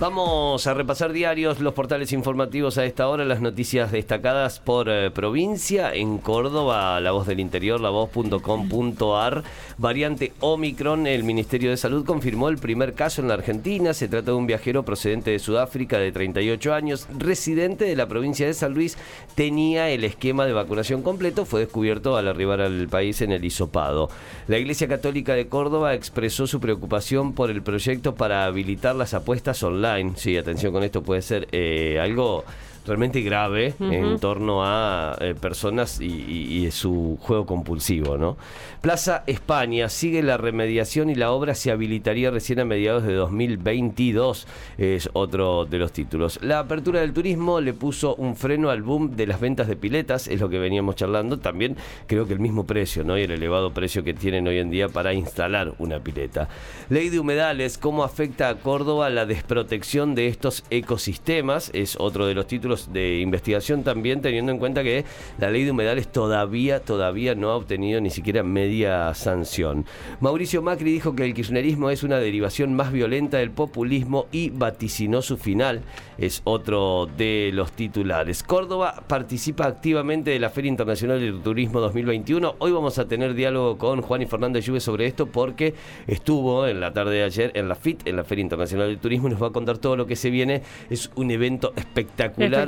Vamos 0.00 0.66
a 0.66 0.72
repasar 0.72 1.12
diarios, 1.12 1.60
los 1.60 1.74
portales 1.74 2.14
informativos 2.14 2.78
a 2.78 2.86
esta 2.86 3.06
hora, 3.06 3.26
las 3.26 3.42
noticias 3.42 3.92
destacadas 3.92 4.58
por 4.58 4.88
eh, 4.88 5.10
provincia. 5.10 5.92
En 5.92 6.16
Córdoba, 6.16 6.98
La 7.00 7.10
Voz 7.10 7.26
del 7.26 7.38
Interior, 7.38 7.78
lavoz.com.ar. 7.78 9.44
Variante 9.76 10.32
Omicron, 10.40 11.06
el 11.06 11.22
Ministerio 11.22 11.68
de 11.68 11.76
Salud 11.76 12.06
confirmó 12.06 12.48
el 12.48 12.56
primer 12.56 12.94
caso 12.94 13.20
en 13.20 13.28
la 13.28 13.34
Argentina. 13.34 13.92
Se 13.92 14.08
trata 14.08 14.30
de 14.30 14.38
un 14.38 14.46
viajero 14.46 14.86
procedente 14.86 15.32
de 15.32 15.38
Sudáfrica 15.38 15.98
de 15.98 16.12
38 16.12 16.72
años, 16.72 17.06
residente 17.18 17.84
de 17.84 17.94
la 17.94 18.08
provincia 18.08 18.46
de 18.46 18.54
San 18.54 18.72
Luis. 18.72 18.96
Tenía 19.34 19.90
el 19.90 20.04
esquema 20.04 20.46
de 20.46 20.54
vacunación 20.54 21.02
completo, 21.02 21.44
fue 21.44 21.60
descubierto 21.60 22.16
al 22.16 22.26
arribar 22.26 22.62
al 22.62 22.88
país 22.88 23.20
en 23.20 23.32
el 23.32 23.44
hisopado. 23.44 24.08
La 24.48 24.56
Iglesia 24.56 24.88
Católica 24.88 25.34
de 25.34 25.48
Córdoba 25.48 25.92
expresó 25.92 26.46
su 26.46 26.58
preocupación 26.58 27.34
por 27.34 27.50
el 27.50 27.62
proyecto 27.62 28.14
para 28.14 28.46
habilitar 28.46 28.96
las 28.96 29.12
apuestas 29.12 29.62
online 29.62 29.89
Sí, 30.16 30.36
atención 30.36 30.72
con 30.72 30.82
esto, 30.82 31.02
puede 31.02 31.22
ser 31.22 31.48
eh, 31.52 31.98
algo 32.00 32.44
realmente 32.90 33.20
grave 33.20 33.74
en 33.78 34.18
torno 34.18 34.64
a 34.64 35.16
eh, 35.20 35.36
personas 35.40 36.00
y, 36.00 36.68
su 36.72 37.18
juego 37.20 37.46
compulsivo. 37.46 38.18
¿no? 38.18 38.36
Plaza 38.80 39.22
España 39.26 39.88
sigue 39.88 40.22
la 40.22 40.36
remediación 40.36 41.08
y 41.08 41.14
la 41.14 41.30
obra 41.30 41.54
se 41.54 41.70
habilitaría 41.70 42.30
recién 42.30 42.58
a 42.58 42.64
mediados 42.64 43.04
de 43.04 43.14
2022, 43.14 44.46
es 44.76 45.08
otro 45.12 45.66
de 45.66 45.78
los 45.78 45.92
títulos. 45.92 46.40
La 46.42 46.58
apertura 46.58 47.00
del 47.00 47.12
turismo 47.12 47.60
le 47.60 47.74
puso 47.74 48.16
un 48.16 48.34
freno 48.34 48.70
al 48.70 48.82
boom 48.82 49.14
de 49.14 49.26
las 49.28 49.40
ventas 49.40 49.68
de 49.68 49.76
piletas, 49.76 50.26
es 50.26 50.40
lo 50.40 50.48
que 50.48 50.58
veníamos 50.58 50.96
charlando. 50.96 51.38
También 51.38 51.76
creo 52.06 52.26
que 52.26 52.32
el 52.32 52.40
mismo 52.40 52.66
precio 52.66 53.04
¿no? 53.04 53.16
y 53.16 53.22
el 53.22 53.30
elevado 53.30 53.72
precio 53.72 54.02
que 54.02 54.14
tienen 54.14 54.48
hoy 54.48 54.58
en 54.58 54.70
día 54.70 54.88
para 54.88 55.14
instalar 55.14 55.74
una 55.78 56.00
pileta. 56.00 56.48
Ley 56.88 57.08
de 57.08 57.20
humedales, 57.20 57.78
¿cómo 57.78 58.02
afecta 58.02 58.48
a 58.48 58.56
Córdoba 58.56 59.10
la 59.10 59.26
desprotección 59.26 60.16
de 60.16 60.26
estos 60.26 60.64
ecosistemas? 60.70 61.70
Es 61.72 61.96
otro 62.00 62.26
de 62.26 62.34
los 62.34 62.48
títulos 62.48 62.79
de 62.90 63.20
investigación 63.20 63.82
también, 63.84 64.20
teniendo 64.20 64.52
en 64.52 64.58
cuenta 64.58 64.82
que 64.82 65.04
la 65.38 65.50
ley 65.50 65.64
de 65.64 65.70
humedales 65.70 66.08
todavía, 66.08 66.80
todavía 66.80 67.34
no 67.34 67.50
ha 67.50 67.56
obtenido 67.56 68.00
ni 68.00 68.10
siquiera 68.10 68.42
media 68.42 69.12
sanción. 69.14 69.84
Mauricio 70.20 70.62
Macri 70.62 70.92
dijo 70.92 71.14
que 71.14 71.24
el 71.24 71.34
kirchnerismo 71.34 71.90
es 71.90 72.02
una 72.02 72.18
derivación 72.18 72.74
más 72.74 72.92
violenta 72.92 73.38
del 73.38 73.50
populismo 73.50 74.26
y 74.32 74.50
vaticinó 74.50 75.22
su 75.22 75.36
final. 75.36 75.82
Es 76.18 76.42
otro 76.44 77.08
de 77.16 77.50
los 77.52 77.72
titulares. 77.72 78.42
Córdoba 78.42 79.04
participa 79.06 79.66
activamente 79.66 80.30
de 80.30 80.38
la 80.38 80.50
Feria 80.50 80.68
Internacional 80.68 81.20
del 81.20 81.40
Turismo 81.40 81.80
2021. 81.80 82.56
Hoy 82.58 82.72
vamos 82.72 82.98
a 82.98 83.08
tener 83.08 83.34
diálogo 83.34 83.78
con 83.78 84.02
Juan 84.02 84.22
y 84.22 84.26
Fernández 84.26 84.66
Lluve 84.66 84.80
sobre 84.80 85.06
esto 85.06 85.26
porque 85.26 85.74
estuvo 86.06 86.66
en 86.66 86.80
la 86.80 86.92
tarde 86.92 87.16
de 87.16 87.24
ayer 87.24 87.52
en 87.54 87.68
la 87.68 87.74
FIT, 87.74 88.06
en 88.06 88.16
la 88.16 88.24
Feria 88.24 88.42
Internacional 88.42 88.88
del 88.88 88.98
Turismo, 88.98 89.28
y 89.28 89.30
nos 89.30 89.42
va 89.42 89.48
a 89.48 89.52
contar 89.52 89.78
todo 89.78 89.96
lo 89.96 90.06
que 90.06 90.16
se 90.16 90.30
viene. 90.30 90.62
Es 90.90 91.10
un 91.14 91.30
evento 91.30 91.72
espectacular 91.76 92.59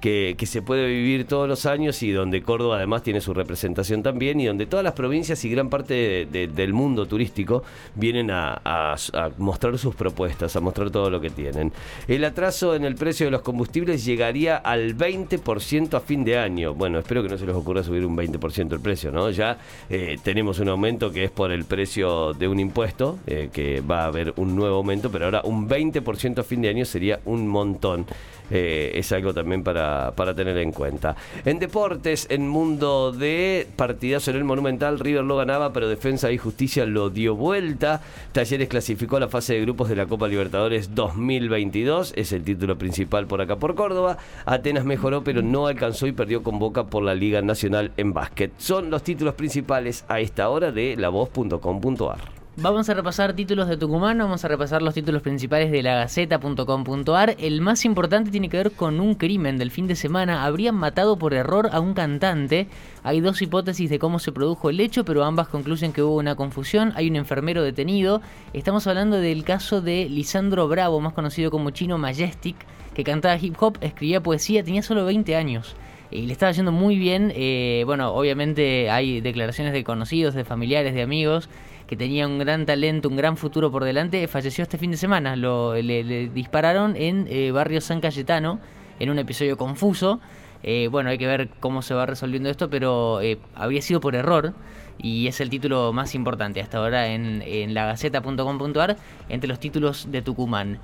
que, 0.00 0.36
se 0.46 0.62
puede 0.62 0.86
vivir 0.86 1.26
todos 1.26 1.48
los 1.48 1.66
años 1.66 2.02
y 2.02 2.10
donde 2.10 2.42
Córdoba 2.42 2.76
además 2.76 3.02
tiene 3.02 3.20
su 3.20 3.34
representación 3.34 4.02
también 4.02 4.40
y 4.40 4.46
donde 4.46 4.66
todas 4.66 4.82
las 4.84 4.94
provincias 4.94 5.44
y 5.44 5.50
gran 5.50 5.68
parte 5.68 6.26
del 6.26 6.72
mundo 6.72 7.06
turístico 7.06 7.62
vienen 7.94 8.30
a, 8.30 8.96
mostrar 9.38 9.78
sus 9.78 9.94
propuestas, 9.94 10.56
a 10.56 10.60
mostrar 10.60 10.90
todo 10.90 11.10
lo 11.10 11.20
que 11.20 11.30
tienen. 11.30 11.72
El 12.08 12.24
atraso 12.24 12.74
en 12.74 12.84
el 12.84 12.94
precio 12.94 13.26
de 13.26 13.30
los 13.30 13.42
combustibles 13.42 14.04
llegaría 14.04 14.56
al 14.56 14.96
20% 14.96 15.94
a 15.94 16.00
fin 16.00 16.24
de 16.24 16.38
año. 16.38 16.74
Bueno, 16.74 16.98
espero 16.98 17.22
que 17.22 17.28
no 17.28 17.38
se 17.38 17.46
les 17.46 17.54
ocurra 17.54 17.82
subir 17.82 18.04
un 18.04 18.16
20% 18.16 18.72
el 18.72 18.80
precio, 18.80 19.10
¿no? 19.10 19.30
Ya 19.30 19.58
eh, 19.88 20.18
tenemos 20.22 20.58
un 20.58 20.68
aumento 20.68 21.10
que 21.10 21.24
es 21.24 21.30
por 21.30 21.52
el 21.52 21.64
precio 21.64 22.34
de 22.34 22.48
un 22.48 22.60
impuesto, 22.60 23.18
eh, 23.26 23.50
que 23.52 23.80
va 23.80 24.02
a 24.02 24.06
haber 24.06 24.34
un 24.36 24.56
nuevo 24.56 24.76
aumento, 24.76 25.10
pero 25.10 25.26
ahora 25.26 25.42
un 25.44 25.68
20% 25.68 26.38
a 26.38 26.42
fin 26.42 26.62
de 26.62 26.68
año 26.68 26.84
sería 26.84 27.20
un 27.24 27.46
montón. 27.48 28.06
Eh, 28.50 28.92
es 28.94 29.12
algo 29.12 29.32
también 29.32 29.62
para, 29.62 30.12
para, 30.12 30.34
tener 30.34 30.56
en 30.58 30.72
cuenta. 30.72 31.16
En 31.44 31.58
deportes, 31.58 32.26
en 32.30 32.48
mundo 32.48 33.12
de 33.12 33.66
partidazo 33.76 34.30
en 34.30 34.38
el 34.38 34.44
Monumental, 34.44 34.98
River 34.98 35.24
lo 35.24 35.36
ganaba, 35.36 35.72
pero 35.72 35.88
Defensa 35.88 36.30
y 36.32 36.38
Justicia 36.38 36.86
lo 36.86 37.10
dio 37.10 37.36
vuelta. 37.36 38.00
Talleres 38.32 38.68
clasificó 38.68 39.16
a 39.16 39.20
la 39.20 39.28
fase 39.28 39.54
de 39.54 39.60
grupos 39.60 39.88
de 39.88 39.96
la 39.96 40.06
Copa 40.06 40.28
Libertadores 40.28 40.94
2022, 40.94 42.12
es 42.16 42.32
el 42.32 42.44
título 42.44 42.76
principal 42.76 43.26
por 43.26 43.40
acá 43.40 43.56
por 43.56 43.74
Córdoba. 43.74 44.18
Atenas 44.46 44.84
mejoró, 44.84 45.22
pero 45.22 45.42
no 45.42 45.66
alcanzó 45.66 46.06
y 46.06 46.12
perdió 46.12 46.42
con 46.42 46.58
Boca 46.58 46.84
por 46.84 47.02
la 47.02 47.14
Liga 47.14 47.42
Nacional 47.42 47.92
en 47.96 48.12
básquet. 48.12 48.52
Son 48.58 48.90
los 48.90 49.02
títulos 49.02 49.34
principales 49.34 50.04
a 50.08 50.20
esta 50.20 50.48
hora 50.48 50.72
de 50.72 50.96
lavoz.com.ar. 50.96 52.39
Vamos 52.62 52.90
a 52.90 52.94
repasar 52.94 53.32
títulos 53.32 53.68
de 53.68 53.78
Tucumán, 53.78 54.18
vamos 54.18 54.44
a 54.44 54.48
repasar 54.48 54.82
los 54.82 54.92
títulos 54.92 55.22
principales 55.22 55.70
de 55.70 55.82
la 55.82 55.94
Gaceta.com.ar. 55.94 57.34
El 57.38 57.62
más 57.62 57.86
importante 57.86 58.30
tiene 58.30 58.50
que 58.50 58.58
ver 58.58 58.72
con 58.72 59.00
un 59.00 59.14
crimen 59.14 59.56
del 59.56 59.70
fin 59.70 59.86
de 59.86 59.96
semana. 59.96 60.44
Habrían 60.44 60.74
matado 60.74 61.16
por 61.16 61.32
error 61.32 61.70
a 61.72 61.80
un 61.80 61.94
cantante. 61.94 62.66
Hay 63.02 63.22
dos 63.22 63.40
hipótesis 63.40 63.88
de 63.88 63.98
cómo 63.98 64.18
se 64.18 64.30
produjo 64.30 64.68
el 64.68 64.78
hecho, 64.80 65.06
pero 65.06 65.24
ambas 65.24 65.48
concluyen 65.48 65.94
que 65.94 66.02
hubo 66.02 66.16
una 66.16 66.34
confusión. 66.34 66.92
Hay 66.96 67.08
un 67.08 67.16
enfermero 67.16 67.62
detenido. 67.62 68.20
Estamos 68.52 68.86
hablando 68.86 69.16
del 69.16 69.42
caso 69.42 69.80
de 69.80 70.10
Lisandro 70.10 70.68
Bravo, 70.68 71.00
más 71.00 71.14
conocido 71.14 71.50
como 71.50 71.70
Chino 71.70 71.96
Majestic, 71.96 72.56
que 72.92 73.04
cantaba 73.04 73.38
hip 73.38 73.54
hop, 73.58 73.78
escribía 73.80 74.22
poesía, 74.22 74.62
tenía 74.62 74.82
solo 74.82 75.06
20 75.06 75.34
años 75.34 75.76
y 76.10 76.26
le 76.26 76.32
estaba 76.34 76.52
yendo 76.52 76.72
muy 76.72 76.98
bien. 76.98 77.32
Eh, 77.34 77.84
bueno, 77.86 78.12
obviamente 78.12 78.90
hay 78.90 79.22
declaraciones 79.22 79.72
de 79.72 79.82
conocidos, 79.82 80.34
de 80.34 80.44
familiares, 80.44 80.92
de 80.92 81.00
amigos 81.00 81.48
que 81.90 81.96
tenía 81.96 82.24
un 82.28 82.38
gran 82.38 82.66
talento, 82.66 83.08
un 83.08 83.16
gran 83.16 83.36
futuro 83.36 83.72
por 83.72 83.82
delante, 83.82 84.28
falleció 84.28 84.62
este 84.62 84.78
fin 84.78 84.92
de 84.92 84.96
semana. 84.96 85.34
Lo, 85.34 85.74
le, 85.74 86.28
dispararon 86.28 86.94
en 86.94 87.26
eh, 87.28 87.50
Barrio 87.50 87.80
San 87.80 88.00
Cayetano, 88.00 88.60
en 89.00 89.10
un 89.10 89.18
episodio 89.18 89.56
confuso. 89.56 90.20
Eh, 90.62 90.86
bueno, 90.88 91.10
hay 91.10 91.18
que 91.18 91.26
ver 91.26 91.48
cómo 91.58 91.82
se 91.82 91.92
va 91.92 92.06
resolviendo 92.06 92.48
esto, 92.48 92.70
pero 92.70 93.20
eh, 93.20 93.38
había 93.56 93.82
sido 93.82 94.00
por 94.00 94.14
error 94.14 94.54
y 94.98 95.26
es 95.26 95.40
el 95.40 95.50
título 95.50 95.92
más 95.92 96.14
importante 96.14 96.60
hasta 96.60 96.78
ahora 96.78 97.08
en, 97.08 97.42
en 97.44 97.74
lagaceta.com.ar 97.74 98.96
entre 99.28 99.48
los 99.48 99.58
títulos 99.58 100.12
de 100.12 100.22
Tucumán. 100.22 100.78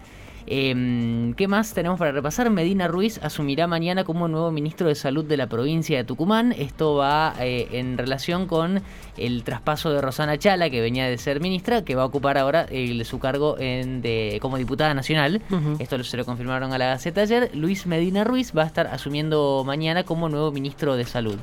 Em, 0.46 1.34
¿Qué 1.34 1.48
más 1.48 1.74
tenemos 1.74 1.98
para 1.98 2.12
repasar? 2.12 2.50
Medina 2.50 2.86
Ruiz 2.86 3.18
asumirá 3.22 3.66
mañana 3.66 4.04
como 4.04 4.28
nuevo 4.28 4.52
ministro 4.52 4.86
de 4.88 4.94
Salud 4.94 5.24
de 5.24 5.36
la 5.36 5.48
provincia 5.48 5.96
de 5.96 6.04
Tucumán. 6.04 6.52
Esto 6.52 6.94
va 6.94 7.34
eh, 7.40 7.68
en 7.72 7.98
relación 7.98 8.46
con 8.46 8.82
el 9.16 9.42
traspaso 9.42 9.90
de 9.90 10.00
Rosana 10.00 10.38
Chala, 10.38 10.70
que 10.70 10.80
venía 10.80 11.06
de 11.06 11.18
ser 11.18 11.40
ministra, 11.40 11.84
que 11.84 11.96
va 11.96 12.02
a 12.02 12.06
ocupar 12.06 12.38
ahora 12.38 12.66
su 13.04 13.18
cargo 13.18 13.58
en, 13.58 14.02
de, 14.02 14.38
como 14.40 14.56
diputada 14.56 14.94
nacional. 14.94 15.42
Esto 15.78 16.02
se 16.04 16.16
lo 16.16 16.24
confirmaron 16.24 16.72
a 16.72 16.78
la 16.78 16.86
Gaceta 16.86 17.22
ayer. 17.22 17.50
Luis 17.54 17.86
Medina 17.86 18.22
Ruiz 18.24 18.52
va 18.56 18.62
a 18.62 18.66
estar 18.66 18.86
asumiendo 18.86 19.64
mañana 19.66 20.04
como 20.04 20.28
nuevo 20.28 20.52
ministro 20.52 20.96
de 20.96 21.04
Salud. 21.04 21.38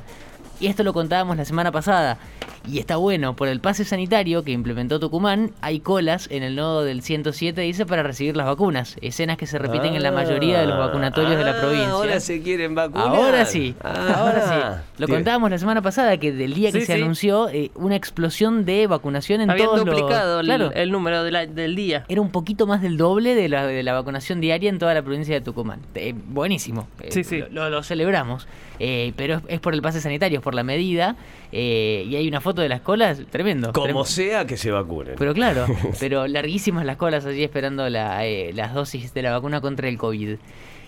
Y 0.60 0.66
esto 0.68 0.82
lo 0.82 0.92
contábamos 0.92 1.36
la 1.36 1.44
semana 1.44 1.72
pasada. 1.72 2.18
Y 2.66 2.78
está 2.78 2.96
bueno, 2.96 3.36
por 3.36 3.48
el 3.48 3.60
pase 3.60 3.84
sanitario 3.84 4.42
que 4.42 4.52
implementó 4.52 4.98
Tucumán, 4.98 5.50
hay 5.60 5.80
colas 5.80 6.28
en 6.30 6.42
el 6.42 6.56
nodo 6.56 6.82
del 6.82 7.02
107, 7.02 7.60
dice, 7.60 7.84
para 7.84 8.02
recibir 8.02 8.38
las 8.38 8.46
vacunas. 8.46 8.96
Escenas 9.02 9.36
que 9.36 9.46
se 9.46 9.58
repiten 9.58 9.94
en 9.94 10.02
la 10.02 10.10
mayoría 10.12 10.60
de 10.60 10.66
los 10.66 10.78
vacunatorios 10.78 11.36
de 11.36 11.44
la 11.44 11.50
ah, 11.50 11.60
provincia. 11.60 11.90
Ahora 11.90 12.20
se 12.20 12.40
quieren 12.40 12.74
vacunar. 12.74 13.08
Ahora 13.08 13.44
sí, 13.44 13.74
ahora 13.82 14.40
sí. 14.40 14.54
Ah, 14.54 14.82
lo 14.96 15.08
contábamos 15.08 15.50
la 15.50 15.58
semana 15.58 15.82
pasada, 15.82 16.16
que 16.16 16.32
del 16.32 16.54
día 16.54 16.72
que 16.72 16.80
se 16.80 16.94
anunció, 16.94 17.50
eh, 17.50 17.70
una 17.74 17.96
explosión 17.96 18.64
de 18.64 18.86
vacunación 18.86 19.42
en 19.42 19.50
Habían 19.50 19.66
todos 19.66 19.84
duplicado 19.84 20.40
el, 20.40 20.90
número 20.90 21.22
del 21.22 21.76
día. 21.76 22.06
Era 22.08 22.22
un 22.22 22.30
poquito 22.30 22.66
más 22.66 22.80
del 22.80 22.96
doble 22.96 23.34
de 23.34 23.50
la, 23.50 23.66
de 23.66 23.82
la 23.82 23.92
vacunación 23.92 24.40
diaria 24.40 24.70
en 24.70 24.78
toda 24.78 24.94
la 24.94 25.02
provincia 25.02 25.34
de 25.34 25.42
Tucumán. 25.42 25.80
Eh, 25.94 26.14
buenísimo. 26.28 26.88
Eh, 27.00 27.08
sí, 27.10 27.24
sí. 27.24 27.44
Lo, 27.50 27.82
celebramos. 27.82 28.48
pero 28.78 29.42
es, 29.48 29.60
por 29.60 29.74
el 29.74 29.82
pase 29.82 30.00
sanitario, 30.00 30.38
es 30.38 30.43
por 30.44 30.54
la 30.54 30.62
medida. 30.62 31.16
y 31.50 32.14
hay 32.14 32.28
una 32.28 32.40
foto 32.40 32.62
de 32.62 32.68
las 32.68 32.82
colas, 32.82 33.22
tremendo. 33.30 33.72
Como 33.72 34.04
sea 34.04 34.46
que 34.46 34.56
se 34.56 34.70
vacunen. 34.70 35.14
Pero 35.18 35.34
claro, 35.34 35.66
pero 36.00 36.28
larguísimas 36.28 36.84
las 36.84 36.96
colas 36.96 37.26
allí 37.26 37.42
esperando 37.42 37.86
eh, 37.86 38.52
las 38.54 38.74
dosis 38.74 39.14
de 39.14 39.22
la 39.22 39.32
vacuna 39.32 39.60
contra 39.60 39.88
el 39.88 39.98
COVID. 39.98 40.36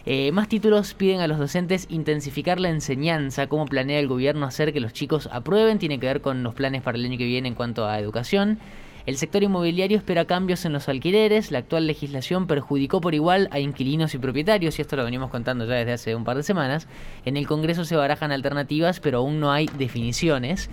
Eh, 0.09 0.31
más 0.31 0.49
títulos 0.49 0.95
piden 0.95 1.21
a 1.21 1.27
los 1.27 1.39
docentes 1.39 1.87
intensificar 1.89 2.61
la 2.61 2.69
enseñanza, 2.69 3.49
cómo 3.49 3.67
planea 3.67 3.99
el 3.99 4.07
gobierno 4.07 4.47
hacer 4.47 4.73
que 4.73 4.79
los 4.79 4.93
chicos 4.93 5.29
aprueben, 5.33 5.81
tiene 5.81 5.99
que 5.99 6.07
ver 6.07 6.21
con 6.21 6.45
los 6.45 6.55
planes 6.55 6.83
para 6.83 6.97
el 6.97 7.05
año 7.05 7.19
que 7.19 7.25
viene 7.25 7.49
en 7.49 7.55
cuanto 7.55 7.87
a 7.87 7.99
educación. 7.99 8.61
El 9.07 9.17
sector 9.19 9.45
inmobiliario 9.45 9.97
espera 9.97 10.25
cambios 10.25 10.65
en 10.65 10.73
los 10.73 10.89
alquileres. 10.89 11.53
La 11.53 11.59
actual 11.59 11.87
legislación 11.87 12.49
perjudicó 12.49 13.01
por 13.01 13.15
igual 13.15 13.49
a 13.53 13.61
inquilinos 13.61 14.13
y 14.15 14.19
propietarios, 14.19 14.77
y 14.79 14.83
esto 14.83 14.97
lo 14.97 15.05
venimos 15.05 15.31
contando 15.31 15.65
ya 15.65 15.77
desde 15.77 15.93
hace 15.93 16.17
un 16.17 16.25
par 16.25 16.37
de 16.37 16.43
semanas. 16.43 16.89
En 17.25 17.37
el 17.37 17.47
Congreso 17.47 17.85
se 17.85 17.95
barajan 17.95 18.33
alternativas, 18.33 18.99
pero 18.99 19.19
aún 19.19 19.39
no 19.39 19.53
hay 19.53 19.71
definiciones. 19.79 20.69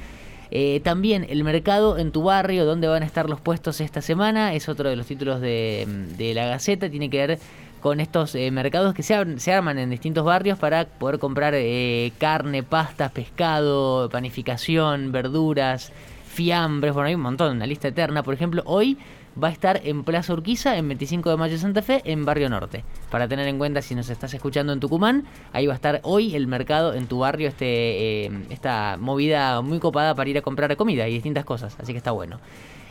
Eh, 0.49 0.81
también 0.83 1.27
el 1.29 1.43
mercado 1.43 1.99
en 1.99 2.11
tu 2.11 2.23
barrio, 2.23 2.65
donde 2.65 2.87
van 2.87 3.03
a 3.03 3.05
estar 3.05 3.29
los 3.29 3.39
puestos 3.39 3.79
esta 3.81 4.01
semana, 4.01 4.55
es 4.55 4.67
otro 4.67 4.89
de 4.89 4.95
los 4.95 5.05
títulos 5.05 5.39
de, 5.39 6.31
la 6.33 6.47
Gaceta, 6.47 6.89
tiene 6.89 7.11
que 7.11 7.27
ver 7.27 7.39
con 7.81 7.99
estos 7.99 8.33
eh, 8.33 8.49
mercados 8.49 8.95
que 8.95 9.03
se, 9.03 9.39
se, 9.39 9.53
arman 9.53 9.77
en 9.77 9.91
distintos 9.91 10.25
barrios 10.25 10.57
para 10.57 10.85
poder 10.85 11.19
comprar 11.19 11.53
eh, 11.55 12.13
carne, 12.17 12.63
pastas, 12.63 13.11
pescado, 13.11 14.09
panificación, 14.09 15.11
verduras, 15.11 15.91
fiambres, 16.33 16.93
bueno, 16.93 17.07
hay 17.07 17.15
un 17.15 17.21
montón, 17.21 17.55
una 17.55 17.65
lista 17.65 17.87
eterna. 17.87 18.23
Por 18.23 18.33
ejemplo, 18.33 18.63
hoy 18.65 18.97
va 19.41 19.47
a 19.47 19.51
estar 19.51 19.81
en 19.83 20.03
Plaza 20.03 20.33
Urquiza, 20.33 20.77
en 20.77 20.87
25 20.87 21.29
de 21.29 21.37
mayo 21.37 21.57
Santa 21.57 21.81
Fe, 21.81 22.01
en 22.05 22.25
Barrio 22.25 22.49
Norte. 22.49 22.83
Para 23.09 23.27
tener 23.27 23.47
en 23.47 23.57
cuenta 23.57 23.81
si 23.81 23.95
nos 23.95 24.09
estás 24.09 24.33
escuchando 24.33 24.73
en 24.73 24.79
Tucumán, 24.79 25.25
ahí 25.53 25.67
va 25.67 25.73
a 25.73 25.75
estar 25.75 26.01
hoy 26.03 26.35
el 26.35 26.47
mercado 26.47 26.93
en 26.93 27.07
tu 27.07 27.19
barrio, 27.19 27.47
este, 27.47 28.25
esta 28.51 28.97
movida 28.99 29.61
muy 29.61 29.79
copada 29.79 30.15
para 30.15 30.29
ir 30.29 30.37
a 30.37 30.41
comprar 30.41 30.75
comida 30.75 31.07
y 31.07 31.13
distintas 31.13 31.45
cosas, 31.45 31.75
así 31.79 31.93
que 31.93 31.97
está 31.97 32.11
bueno. 32.11 32.39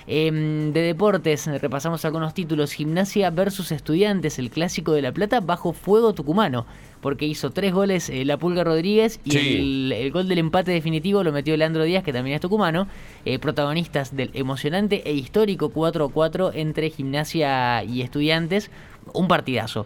Em, 0.06 0.72
de 0.72 0.80
deportes, 0.82 1.46
repasamos 1.60 2.04
algunos 2.04 2.34
títulos. 2.34 2.72
Gimnasia 2.72 3.30
versus 3.30 3.70
Estudiantes, 3.70 4.38
el 4.38 4.50
clásico 4.50 4.92
de 4.92 5.02
La 5.02 5.12
Plata, 5.12 5.40
bajo 5.40 5.72
fuego 5.72 6.12
tucumano. 6.12 6.66
Porque 7.02 7.26
hizo 7.26 7.50
tres 7.50 7.74
goles 7.74 8.08
eh, 8.08 8.24
la 8.24 8.38
Pulga 8.38 8.64
Rodríguez 8.64 9.20
y 9.24 9.92
el, 9.92 10.10
gol 10.12 10.28
del 10.28 10.38
empate 10.38 10.70
definitivo 10.70 11.22
lo 11.22 11.32
metió 11.32 11.54
Leandro 11.56 11.84
Díaz, 11.84 12.02
que 12.02 12.14
también 12.14 12.36
es 12.36 12.40
tucumano. 12.40 12.88
Eh, 13.26 13.38
protagonistas 13.38 14.16
del 14.16 14.30
emocionante 14.32 15.02
e 15.04 15.12
histórico 15.12 15.70
4-4 15.70 16.52
entre 16.54 16.88
Gimnasia 16.88 17.84
y 17.84 18.00
Estudiantes. 18.00 18.70
Un 19.12 19.28
partidazo 19.28 19.84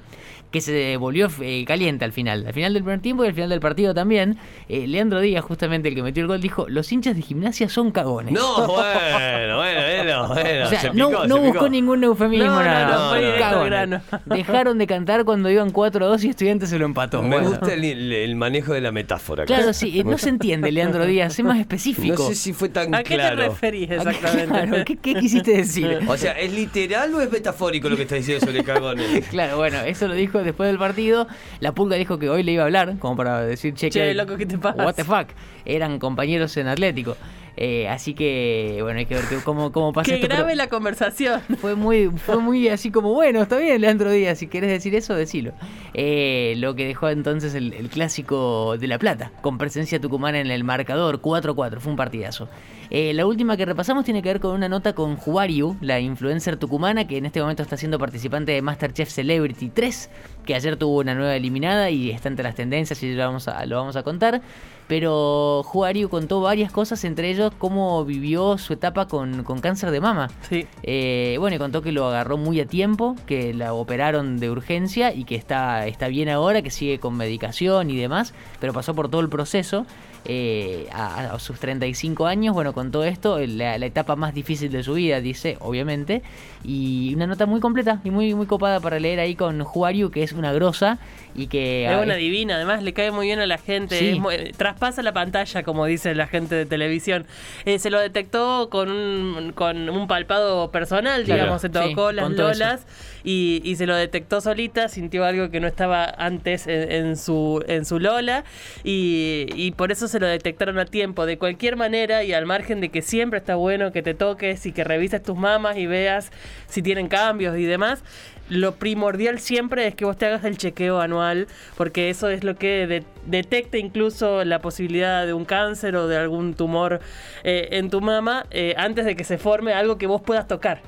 que 0.51 0.61
se 0.61 0.97
volvió 0.97 1.29
eh, 1.41 1.65
caliente 1.67 2.05
al 2.05 2.13
final. 2.13 2.47
Al 2.47 2.53
final 2.53 2.73
del 2.73 2.83
primer 2.83 3.01
tiempo 3.01 3.25
y 3.25 3.29
al 3.29 3.35
final 3.35 3.51
del 3.51 3.61
partido 3.61 3.95
también. 3.95 4.39
Eh, 4.69 4.87
Leandro 4.87 5.21
Díaz, 5.21 5.45
justamente 5.45 5.89
el 5.89 5.95
que 5.95 6.03
metió 6.03 6.23
el 6.23 6.29
gol, 6.29 6.41
dijo: 6.41 6.67
Los 6.69 6.91
hinchas 6.93 7.17
de 7.17 7.23
gimnasia 7.23 7.69
son 7.69 7.91
cagones. 7.91 8.33
No, 8.33 8.67
bueno, 8.67 9.57
bueno, 9.59 10.29
bueno. 10.29 10.67
O 10.67 10.69
sea, 10.69 10.93
no, 10.95 11.27
no 11.27 11.39
buscó 11.39 11.69
ningún 11.69 12.03
eufemismo, 12.05 12.47
no, 12.47 12.63
nada. 12.63 13.87
No, 13.87 14.01
Dejaron 14.25 14.79
de 14.79 14.87
cantar 14.87 15.25
cuando 15.25 15.51
iban 15.51 15.73
4-2 15.73 16.25
y 16.25 16.29
estudiantes 16.31 16.71
se 16.71 16.79
lo 16.79 16.87
Me 17.23 17.41
gusta 17.41 17.75
el, 17.75 18.37
manejo 18.37 18.73
de 18.73 18.81
la 18.81 18.93
metáfora. 18.93 19.45
Claro, 19.45 19.73
sí, 19.73 20.03
no 20.05 20.19
se 20.19 20.29
entiende, 20.29 20.71
Leandro 20.73 21.07
Díaz, 21.07 21.39
es 21.39 21.45
más 21.45 21.59
específico. 21.59 22.23
No 22.23 22.29
sé 22.29 22.35
si 22.35 22.53
fue 22.53 22.69
tan 22.69 22.91
claro. 22.91 22.99
¿A 22.99 23.03
qué 23.03 23.17
te 23.17 23.35
referís 23.35 23.91
exactamente? 23.91 24.85
¿qué, 24.85 24.97
¿qué, 24.97 25.15
quisiste 25.15 25.57
decir? 25.57 26.01
O 26.07 26.17
sea, 26.17 26.33
¿es 26.33 26.53
literal 26.53 27.15
o 27.15 27.21
es 27.21 27.31
metafórico 27.31 27.89
lo 27.89 27.97
que 27.97 28.03
está 28.03 28.17
diciendo 28.17 28.45
sobre 28.45 28.63
cagones? 28.65 29.27
claro, 29.31 29.57
bueno, 29.57 29.81
eso 29.81 30.09
lo 30.09 30.15
dijo 30.15 30.43
después 30.43 30.69
del 30.69 30.79
partido. 30.79 31.27
La 31.61 31.73
Pulga 31.73 31.97
dijo 31.97 32.19
que 32.19 32.29
hoy 32.29 32.43
le 32.43 32.53
iba 32.53 32.63
a 32.63 32.67
hablar, 32.67 32.99
como 32.99 33.17
para 33.17 33.43
decir, 33.43 33.75
che, 33.75 33.91
che 33.91 34.15
loco, 34.15 34.37
¿qué 34.37 34.47
te 34.47 34.59
pasa? 34.59 34.85
What 34.85 34.95
the 34.95 35.05
fuck. 35.05 35.29
Eran 35.65 35.99
compañeros 35.99 36.57
en 36.57 36.69
Atlético. 36.69 37.17
Eh, 37.57 37.89
así 37.89 38.13
que, 38.13 38.79
bueno, 38.83 38.99
hay 38.99 39.07
que 39.07 39.15
ver 39.15 39.25
cómo, 39.45 39.73
cómo 39.73 39.93
pasa 39.93 40.13
Qué 40.13 40.19
grave 40.19 40.55
la 40.55 40.69
conversación. 40.69 41.41
Fue 41.61 41.75
muy, 41.75 42.11
fue 42.11 42.39
muy 42.39 42.69
así 42.69 42.91
como, 42.91 43.15
bueno, 43.15 43.43
está 43.43 43.57
bien, 43.57 43.81
Leandro 43.81 44.11
Díaz, 44.11 44.39
si 44.39 44.47
quieres 44.47 44.71
decir 44.71 44.95
eso, 44.95 45.15
decilo. 45.15 45.53
Eh, 45.95 46.55
lo 46.59 46.75
que 46.75 46.87
dejó 46.87 47.09
entonces 47.09 47.55
el, 47.55 47.73
clásico 47.89 48.77
de 48.79 48.87
La 48.87 48.99
Plata, 48.99 49.33
con 49.41 49.59
presencia 49.59 50.01
tucumana 50.01 50.41
en 50.41 50.51
el 50.51 50.65
marcador, 50.65 51.23
4-4, 51.23 51.79
fue 51.81 51.91
un 51.91 51.97
partidazo. 51.97 52.49
Eh, 52.91 53.15
la 53.15 53.27
última 53.27 53.57
que 53.57 53.65
repasamos 53.65 54.05
tiene 54.05 54.23
que 54.23 54.29
ver 54.29 54.41
con 54.41 54.53
una 54.53 54.69
nota 54.69 54.95
con 54.95 55.17
Juariu, 55.17 55.77
la 55.81 55.99
influencer 55.99 56.57
tucumana 56.57 57.07
que 57.07 57.17
en 57.17 57.27
este 57.27 57.41
momento 57.41 57.63
está 57.63 57.77
siendo 57.77 57.99
participante 57.99 58.53
de 58.53 58.63
Masterchef 58.63 59.09
Celebrity 59.09 59.71
3, 59.71 60.11
que 60.47 60.55
ayer 60.55 60.77
tuvo 60.77 61.01
una 61.01 61.15
nueva 61.15 61.37
eliminada 61.37 61.91
y 61.91 62.11
está 62.11 62.31
entre 62.31 62.45
las 62.45 62.55
tendencias 62.55 63.03
y 63.03 63.13
lo 63.15 63.27
vamos 63.27 63.49
a, 63.49 63.67
lo 63.67 63.77
vamos 63.77 63.97
a 63.97 64.03
contar. 64.03 64.41
Pero 64.89 65.65
Juariu 65.65 66.09
contó 66.09 66.41
varias 66.41 66.71
cosas, 66.71 67.05
entre 67.05 67.31
ellos 67.31 67.53
cómo 67.59 68.05
vivió 68.05 68.57
su 68.57 68.73
etapa 68.73 69.09
con, 69.09 69.43
cáncer 69.61 69.91
de 69.91 70.01
mama. 70.01 70.31
Sí. 70.49 70.67
Eh, 70.85 71.37
bueno, 71.41 71.57
y 71.57 71.59
contó 71.59 71.83
que 71.83 71.91
lo 71.91 72.07
agarró 72.07 72.37
muy 72.37 72.61
a 72.61 72.67
tiempo, 72.67 73.17
que 73.27 73.53
la 73.53 73.75
operaron 73.75 74.39
de 74.39 74.49
urgencia 74.49 75.13
y 75.13 75.25
que 75.25 75.35
está, 75.35 75.87
está 75.89 76.07
bien 76.07 76.29
ahora, 76.29 76.63
que 76.63 76.71
sigue 76.71 77.01
con 77.01 77.17
medicación 77.17 77.91
y 77.91 77.97
demás, 77.97 78.33
pero 78.61 78.73
pasó 78.73 78.95
por 78.95 79.09
todo 79.09 79.21
el 79.21 79.29
proceso. 79.29 79.87
Eh, 80.29 80.89
a, 80.93 81.39
sus 81.39 81.61
35 81.61 82.27
años, 82.27 82.53
bueno, 82.53 82.73
con 82.73 82.91
todo 82.91 83.05
esto, 83.05 83.39
la, 83.39 83.77
etapa 83.77 84.17
más 84.17 84.35
difícil 84.35 84.73
de 84.73 84.83
su 84.83 84.95
vida, 84.95 85.21
dice, 85.21 85.57
obviamente, 85.61 86.23
y 86.65 87.15
una 87.15 87.29
nota 87.29 87.47
muy 87.47 87.61
completa 87.61 88.01
y 88.03 88.11
muy, 88.11 88.35
muy 88.35 88.47
copada 88.47 88.81
para 88.81 88.99
leer 88.99 89.21
ahí 89.21 89.37
con 89.37 89.63
Juariu, 89.63 90.11
que 90.11 90.25
es 90.25 90.33
una 90.39 90.53
grosa 90.53 90.99
y 91.35 91.49
que... 91.49 91.87
Es 91.87 92.03
una 92.03 92.15
divina, 92.15 92.57
además 92.57 92.83
le 92.83 92.93
cae 92.93 93.11
muy 93.11 93.27
bien 93.27 93.41
a 93.41 93.47
la 93.47 93.59
gente, 93.59 94.19
traspasa 94.57 95.03
la 95.03 95.13
pantalla, 95.13 95.63
como 95.63 95.87
dice 95.87 96.15
la 96.15 96.27
gente 96.27 96.55
de 96.55 96.67
televisión. 96.67 97.27
Eh, 97.65 97.79
se 97.79 97.91
lo 97.91 98.01
detectó 98.01 98.69
con 98.71 98.91
un, 98.91 99.53
con 99.53 99.89
un 99.89 100.07
palpado 100.09 100.71
personal, 100.71 101.25
digamos, 101.27 101.61
se 101.61 101.69
tocó 101.69 102.13
las 102.13 102.31
lolas 102.31 102.87
y, 103.23 103.75
se 103.77 103.87
lo 103.87 103.95
detectó 103.95 104.41
solita, 104.41 104.89
sintió 104.89 105.25
algo 105.25 105.51
que 105.51 105.61
no 105.61 105.67
estaba 105.67 106.05
antes 106.05 106.67
en, 106.67 107.17
su, 107.17 107.63
en 107.69 107.85
su 107.85 107.99
lola 107.99 108.45
y, 108.85 109.47
y 109.55 109.73
por 109.73 109.93
eso 109.93 110.09
se 110.09 110.21
lo 110.21 110.27
detectaron 110.27 110.79
a 110.79 110.87
tiempo. 110.87 111.27
De 111.27 111.37
cualquier 111.37 111.77
manera 111.77 112.25
y 112.25 112.33
al 112.33 112.47
margen 112.47 112.81
de 112.81 112.89
que 112.89 113.03
siempre 113.03 113.39
está 113.39 113.57
bueno 113.57 113.93
que 113.93 114.03
te 114.03 114.15
toques 114.15 114.65
y 114.65 114.73
que 114.73 114.85
revises 114.85 115.23
tus 115.23 115.37
mamas 115.37 115.77
y 115.77 115.87
veas 115.87 116.31
si 116.69 116.83
tienen 116.83 117.09
cambios 117.09 117.59
y 117.59 117.65
demás, 117.65 118.03
lo 118.49 118.75
primordial 118.77 119.39
siempre 119.39 119.87
es 119.87 119.95
que 119.95 120.05
vos 120.05 120.17
te 120.17 120.27
hagas 120.27 120.45
el 120.45 120.57
chequeo 120.57 121.01
anual, 121.01 121.49
porque 121.77 122.11
eso 122.11 122.29
es 122.29 122.45
lo 122.45 122.57
que 122.57 123.05
detecta 123.27 123.79
incluso 123.79 124.45
la 124.45 124.61
posibilidad 124.61 125.27
de 125.27 125.33
un 125.33 125.45
cáncer 125.45 125.97
o 125.97 126.09
de 126.09 126.17
algún 126.17 126.55
tumor 126.55 127.01
eh, 127.45 127.69
en 127.73 127.91
tu 127.91 128.01
mama 128.01 128.47
eh, 128.51 128.75
antes 128.77 129.05
de 129.05 129.17
que 129.17 129.25
se 129.25 129.39
forme 129.39 129.73
algo 129.73 129.99
que 129.99 130.07
vos 130.07 130.23
puedas 130.23 130.47
tocar. 130.47 130.81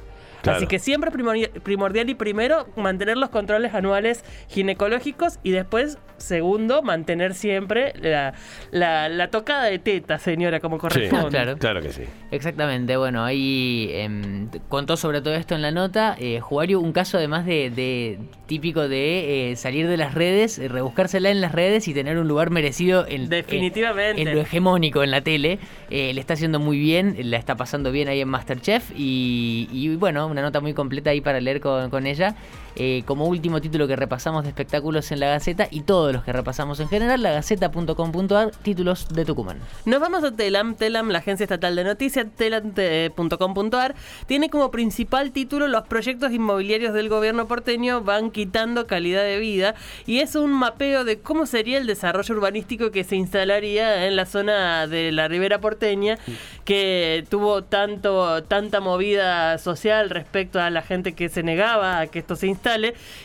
Así 0.47 0.67
que 0.67 0.79
siempre 0.79 1.11
primordial 1.11 2.11
y 2.11 2.15
primero 2.15 2.67
mantener 2.77 3.17
los 3.17 3.31
controles 3.31 3.75
anuales 3.75 4.25
ginecológicos 4.49 5.39
y 5.43 5.51
después, 5.51 5.99
segundo, 6.17 6.83
mantener 6.83 7.35
siempre 7.35 7.93
la, 8.01 9.29
tocada 9.31 9.65
de 9.65 9.79
teta, 9.79 10.19
señora, 10.19 10.61
como 10.61 10.79
corresponde. 10.79 11.29
claro. 11.31 11.57
claro 11.57 11.83
que 11.83 11.93
sí. 11.93 12.05
Exactamente, 12.31 12.97
bueno, 12.97 13.25
ahí 13.25 13.91
em, 13.93 14.49
contó 14.69 14.97
sobre 14.97 15.21
todo 15.21 15.35
esto 15.35 15.55
en 15.55 15.63
la 15.63 15.71
nota. 15.71 16.17
Eh, 16.19 16.41
Juario, 16.41 16.81
un 16.81 16.93
caso 16.93 17.19
además 17.19 17.45
de, 17.47 18.19
típico 18.47 18.89
de 18.89 19.53
eh, 19.53 19.57
salir 19.57 19.89
de 19.89 19.97
las 19.97 20.15
redes, 20.15 20.59
eh, 20.59 20.69
rebuscársela 20.69 21.31
en 21.31 21.41
las 21.41 21.53
redes 21.53 21.89
y 21.89 21.95
tener 21.95 22.19
un 22.19 22.29
lugar 22.29 22.51
merecido 22.51 23.07
en, 23.09 23.29
Definitivamente. 23.29 24.23
en 24.23 24.35
lo 24.35 24.41
hegemónico 24.41 25.03
en 25.03 25.11
la 25.11 25.21
tele. 25.21 25.59
le 25.91 26.19
está 26.19 26.35
haciendo 26.35 26.61
muy 26.61 26.79
bien, 26.79 27.17
la 27.19 27.39
está 27.39 27.57
pasando 27.57 27.91
bien 27.91 28.09
ahí 28.09 28.21
en 28.21 28.29
Masterchef 28.29 28.91
y, 28.95 29.69
y 29.73 29.97
bueno, 29.97 30.28
una 30.29 30.43
nota 30.43 30.61
muy 30.61 30.75
completa 30.75 31.11
ahí 31.11 31.21
para 31.21 31.41
leer 31.41 31.61
con, 31.61 31.91
con 31.91 32.07
ella. 32.07 32.35
Eh, 32.81 33.03
como 33.07 33.27
último 33.27 33.61
título 33.61 33.89
que 33.89 33.97
repasamos 33.97 34.45
de 34.45 34.51
espectáculos 34.51 35.11
en 35.11 35.19
la 35.19 35.27
Gaceta 35.27 35.67
y 35.69 35.81
todos 35.81 36.13
los 36.13 36.23
que 36.23 36.33
repasamos 36.33 36.79
en 36.79 36.89
general, 36.89 37.21
la 37.21 37.33
gaceta.com.ar, 37.33 38.53
títulos 38.63 39.09
de 39.09 39.25
Tucumán. 39.25 39.59
Nos 39.85 39.99
vamos 39.99 40.23
a 40.23 40.31
Telam. 40.31 40.77
Telam, 40.77 41.09
la 41.09 41.19
agencia 41.19 41.43
estatal 41.43 41.75
de 41.75 41.83
noticias, 41.83 42.27
telam.com.ar, 42.37 43.97
tiene 44.29 44.49
como 44.49 44.71
principal 44.71 45.33
título 45.33 45.67
los 45.67 45.89
proyectos 45.89 46.31
inmobiliarios 46.31 46.95
del 46.95 47.09
gobierno 47.09 47.49
porteño 47.49 48.03
van 48.03 48.31
quitando 48.31 48.87
calidad 48.87 49.25
de 49.25 49.41
vida 49.41 49.75
y 50.07 50.21
es 50.21 50.37
un 50.37 50.53
mapeo 50.53 51.05
de 51.05 51.19
cómo 51.19 51.47
sería 51.47 51.79
el 51.79 51.87
desarrollo 51.89 52.33
urbanístico 52.37 52.93
que 52.93 53.03
se 53.03 53.17
instalaría 53.17 54.07
en 54.07 54.15
la 54.15 54.25
zona 54.25 54.87
de 54.87 55.11
la 55.11 55.27
Ribera 55.27 55.61
porteña 55.61 56.17
que 56.65 57.25
tuvo 57.29 57.65
tanto 57.65 58.45
tanta 58.45 58.79
movida 58.79 59.59
social 59.59 60.11
respecto 60.11 60.61
a 60.61 60.71
la 60.71 60.83
gente 60.83 61.15
que 61.15 61.29
se 61.29 61.43
negaba 61.43 61.99
a 61.99 62.07
que 62.07 62.21
esto 62.21 62.37
se 62.37 62.47
instale 62.47 62.68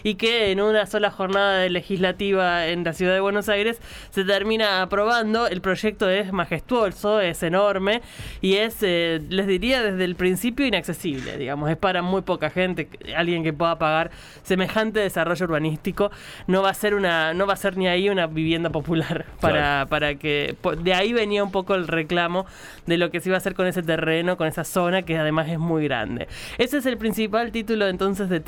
y 0.04 0.16
que 0.16 0.52
en 0.52 0.62
una 0.62 0.86
sola 0.86 1.12
jornada 1.12 1.68
legislativa 1.68 2.68
en 2.68 2.84
la 2.84 2.94
ciudad 2.94 3.14
de 3.14 3.20
Buenos 3.20 3.50
Aires 3.50 3.80
se 4.10 4.24
termina 4.24 4.82
aprobando. 4.82 5.48
El 5.48 5.62
proyecto 5.62 6.10
es 6.10 6.32
majestuoso, 6.32 7.20
es 7.20 7.44
enorme 7.44 8.02
y 8.42 8.56
es, 8.56 8.78
eh, 8.82 9.22
les 9.30 9.48
diría 9.48 9.84
desde 9.84 10.04
el 10.06 10.16
principio, 10.16 10.66
inaccesible. 10.66 11.38
Digamos, 11.38 11.70
es 11.70 11.78
para 11.78 12.02
muy 12.02 12.22
poca 12.22 12.50
gente, 12.50 12.90
alguien 13.16 13.44
que 13.44 13.54
pueda 13.54 13.78
pagar 13.78 14.12
semejante 14.44 15.00
desarrollo 15.00 15.46
urbanístico. 15.46 16.12
No 16.48 16.62
va 16.62 16.70
a 16.70 16.74
ser 16.74 16.96
una, 16.96 17.34
no 17.34 17.46
va 17.46 17.54
a 17.54 17.58
ser 17.58 17.78
ni 17.78 17.88
ahí 17.88 18.10
una 18.10 18.28
vivienda 18.28 18.70
popular 18.70 19.26
para, 19.42 19.86
para 19.88 20.16
que 20.16 20.56
de 20.82 20.94
ahí 20.94 21.14
venía 21.14 21.44
un 21.44 21.52
poco 21.52 21.76
el 21.76 21.88
reclamo 21.88 22.46
de 22.86 22.98
lo 22.98 23.12
que 23.12 23.20
se 23.20 23.30
iba 23.30 23.38
a 23.38 23.40
hacer 23.40 23.56
con 23.56 23.68
ese 23.68 23.84
terreno, 23.84 24.38
con 24.38 24.48
esa 24.48 24.64
zona 24.64 25.02
que 25.02 25.18
además 25.18 25.50
es 25.50 25.60
muy 25.60 25.84
grande. 25.86 26.28
Ese 26.58 26.78
es 26.78 26.86
el 26.86 26.98
principal 26.98 27.52
título 27.52 27.88
entonces 27.88 28.30
de 28.30 28.40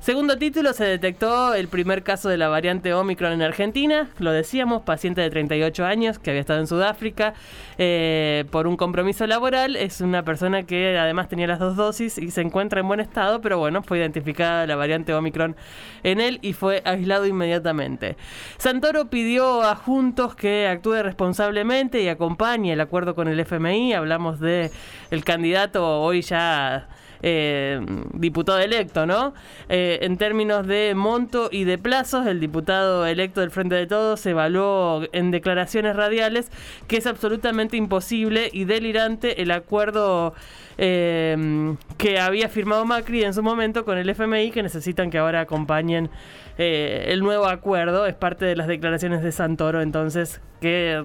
Segundo 0.00 0.38
título, 0.38 0.72
se 0.72 0.84
detectó 0.84 1.54
el 1.54 1.68
primer 1.68 2.02
caso 2.02 2.28
de 2.28 2.36
la 2.36 2.48
variante 2.48 2.94
Omicron 2.94 3.32
en 3.32 3.42
Argentina. 3.42 4.08
Lo 4.18 4.32
decíamos, 4.32 4.82
paciente 4.82 5.20
de 5.20 5.30
38 5.30 5.84
años 5.84 6.18
que 6.18 6.30
había 6.30 6.40
estado 6.40 6.60
en 6.60 6.66
Sudáfrica 6.66 7.34
eh, 7.78 8.44
por 8.50 8.66
un 8.66 8.76
compromiso 8.76 9.26
laboral. 9.26 9.76
Es 9.76 10.00
una 10.00 10.22
persona 10.22 10.64
que 10.64 10.98
además 10.98 11.28
tenía 11.28 11.46
las 11.46 11.58
dos 11.58 11.76
dosis 11.76 12.18
y 12.18 12.30
se 12.30 12.40
encuentra 12.40 12.80
en 12.80 12.88
buen 12.88 13.00
estado, 13.00 13.40
pero 13.40 13.58
bueno, 13.58 13.82
fue 13.82 13.98
identificada 13.98 14.66
la 14.66 14.76
variante 14.76 15.14
Omicron 15.14 15.56
en 16.02 16.20
él 16.20 16.38
y 16.42 16.52
fue 16.52 16.82
aislado 16.84 17.26
inmediatamente. 17.26 18.16
Santoro 18.58 19.10
pidió 19.10 19.62
a 19.62 19.74
Juntos 19.74 20.34
que 20.34 20.68
actúe 20.68 21.02
responsablemente 21.02 22.02
y 22.02 22.08
acompañe 22.08 22.72
el 22.72 22.80
acuerdo 22.80 23.14
con 23.14 23.28
el 23.28 23.40
FMI. 23.40 23.94
Hablamos 23.94 24.40
de 24.40 24.70
el 25.10 25.24
candidato 25.24 26.00
hoy 26.00 26.22
ya 26.22 26.88
eh, 27.26 27.80
diputado 28.12 28.58
electo, 28.58 29.06
¿no? 29.06 29.32
Eh, 29.70 30.00
en 30.02 30.18
términos 30.18 30.66
de 30.66 30.94
monto 30.94 31.48
y 31.50 31.64
de 31.64 31.78
plazos, 31.78 32.26
el 32.26 32.38
diputado 32.38 33.06
electo 33.06 33.40
del 33.40 33.50
Frente 33.50 33.76
de 33.76 33.86
Todos 33.86 34.26
evaluó 34.26 35.02
en 35.12 35.30
declaraciones 35.30 35.96
radiales 35.96 36.50
que 36.86 36.98
es 36.98 37.06
absolutamente 37.06 37.78
imposible 37.78 38.50
y 38.52 38.64
delirante 38.64 39.40
el 39.40 39.52
acuerdo 39.52 40.34
eh, 40.76 41.74
que 41.96 42.18
había 42.20 42.50
firmado 42.50 42.84
Macri 42.84 43.24
en 43.24 43.32
su 43.32 43.42
momento 43.42 43.86
con 43.86 43.96
el 43.96 44.10
FMI, 44.10 44.50
que 44.50 44.62
necesitan 44.62 45.10
que 45.10 45.16
ahora 45.16 45.40
acompañen 45.40 46.10
el 46.58 47.20
nuevo 47.20 47.46
acuerdo. 47.46 48.06
Es 48.06 48.14
parte 48.14 48.44
de 48.44 48.54
las 48.54 48.66
declaraciones 48.68 49.22
de 49.22 49.32
Santoro, 49.32 49.80
entonces, 49.80 50.40
que 50.60 51.02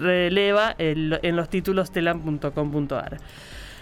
releva 0.00 0.74
el- 0.78 1.18
en 1.22 1.34
los 1.36 1.48
títulos 1.48 1.90
telam.com.ar. 1.90 3.18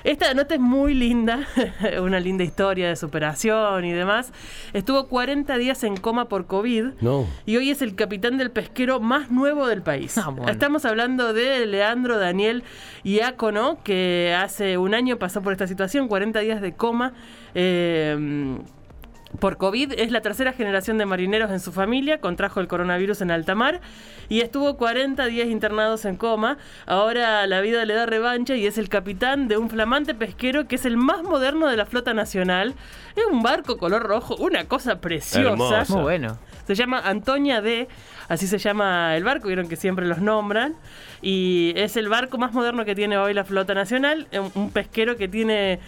Esta 0.05 0.35
nota 0.35 0.55
es 0.55 0.61
muy 0.61 0.93
linda, 0.93 1.41
una 2.03 2.21
linda 2.21 2.45
historia 2.45 2.89
de 2.89 2.97
superación 2.97 3.87
y 3.87 3.93
demás. 3.93 4.33
Estuvo 4.75 5.09
40 5.09 5.57
días 5.57 5.83
en 5.83 5.97
coma 5.97 6.29
por 6.29 6.47
COVID 6.47 6.85
No. 7.01 7.27
y 7.47 7.57
hoy 7.57 7.71
es 7.71 7.81
el 7.81 7.95
capitán 7.95 8.37
del 8.37 8.51
pesquero 8.51 9.01
más 9.01 9.31
nuevo 9.31 9.67
del 9.67 9.81
país. 9.81 10.19
Ah, 10.19 10.29
bueno. 10.29 10.53
Estamos 10.53 10.85
hablando 10.85 11.33
de 11.33 11.65
Leandro 11.65 12.19
Daniel 12.19 12.65
Iacono, 13.03 13.79
que 13.83 14.37
hace 14.39 14.77
un 14.77 14.93
año 14.95 15.19
pasó 15.19 15.41
por 15.41 15.53
esta 15.53 15.67
situación, 15.67 16.07
40 16.07 16.41
días 16.41 16.61
de 16.61 16.75
coma. 16.75 17.15
eh, 17.55 18.59
por 19.39 19.57
COVID 19.57 19.93
es 19.97 20.11
la 20.11 20.21
tercera 20.21 20.53
generación 20.53 20.99
de 20.99 21.07
marineros 21.07 21.51
en 21.51 21.61
su 21.61 21.73
familia, 21.73 22.21
contrajo 22.21 22.61
el 22.61 22.69
coronavirus 22.69 23.21
en 23.23 23.31
alta 23.31 23.55
mar 23.55 23.81
y 24.29 24.41
estuvo 24.41 24.77
40 24.77 25.27
días 25.27 25.49
internados 25.49 26.05
en 26.05 26.17
coma. 26.17 26.59
Ahora 26.87 27.47
la 27.47 27.61
vida 27.61 27.85
le 27.85 27.95
da 27.95 28.07
revancha 28.07 28.55
y 28.55 28.67
es 28.67 28.79
el 28.79 28.89
capitán 28.89 29.49
de 29.49 29.57
un 29.57 29.71
flamante 29.71 30.15
pesquero 30.15 30.67
que 30.69 30.77
es 30.77 30.85
el 30.85 30.97
más 30.97 31.23
moderno 31.23 31.67
de 31.69 31.77
la 31.77 31.87
flota 31.87 32.15
nacional. 32.15 32.75
Es 33.17 33.25
un 33.27 33.43
barco 33.43 33.77
color 33.77 34.03
rojo, 34.03 34.37
una 34.37 34.65
cosa 34.65 35.01
preciosa. 35.01 35.51
Hermoso. 35.51 35.95
Muy 35.95 36.03
bueno. 36.03 36.39
Se 36.67 36.75
llama 36.75 37.01
Antonia 37.01 37.61
D, 37.61 37.89
así 38.29 38.47
se 38.47 38.57
llama 38.57 39.17
el 39.17 39.25
barco, 39.25 39.49
vieron 39.49 39.69
que 39.69 39.77
siempre 39.77 40.07
los 40.07 40.19
nombran. 40.19 40.75
Y 41.21 41.73
es 41.77 41.97
el 41.97 42.09
barco 42.09 42.39
más 42.39 42.53
moderno 42.53 42.85
que 42.85 42.95
tiene 42.95 43.19
hoy 43.19 43.35
la 43.35 43.45
flota 43.45 43.75
nacional, 43.75 44.29
un 44.55 44.71
pesquero 44.71 45.17
que 45.17 45.29
tiene 45.29 45.81